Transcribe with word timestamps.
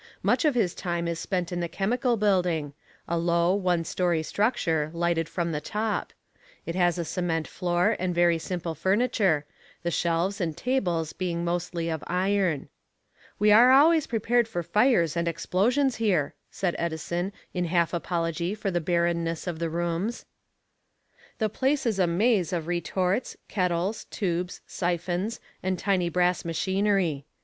Much 0.23 0.45
of 0.45 0.55
his 0.55 0.73
time 0.73 1.07
is 1.07 1.19
spent 1.19 1.51
in 1.51 1.59
the 1.59 1.69
Chemical 1.69 2.17
Building, 2.17 2.73
a 3.07 3.19
low, 3.19 3.53
one 3.53 3.83
story 3.83 4.23
structure, 4.23 4.89
lighted 4.95 5.29
from 5.29 5.51
the 5.51 5.61
top. 5.61 6.11
It 6.65 6.73
has 6.73 6.97
a 6.97 7.05
cement 7.05 7.47
floor 7.47 7.95
and 7.99 8.15
very 8.15 8.39
simple 8.39 8.73
furniture, 8.73 9.45
the 9.83 9.91
shelves 9.91 10.41
and 10.41 10.57
tables 10.57 11.13
being 11.13 11.45
mostly 11.45 11.87
of 11.87 12.03
iron. 12.07 12.67
"We 13.37 13.51
are 13.51 13.69
always 13.71 14.07
prepared 14.07 14.47
for 14.47 14.63
fires 14.63 15.15
and 15.15 15.27
explosions 15.27 15.97
here," 15.97 16.33
said 16.49 16.75
Edison 16.79 17.31
in 17.53 17.65
half 17.65 17.93
apology 17.93 18.55
for 18.55 18.71
the 18.71 18.81
barrenness 18.81 19.45
of 19.45 19.59
the 19.59 19.69
rooms. 19.69 20.25
The 21.37 21.47
place 21.47 21.85
is 21.85 21.99
a 21.99 22.07
maze 22.07 22.51
of 22.51 22.65
retorts, 22.65 23.37
kettles, 23.47 24.05
tubes, 24.05 24.61
siphons 24.65 25.39
and 25.61 25.77
tiny 25.77 26.09
brass 26.09 26.43
machinery. 26.43 27.27